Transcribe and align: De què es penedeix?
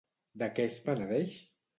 De 0.43 0.47
què 0.59 0.65
es 0.69 0.77
penedeix? 0.87 1.35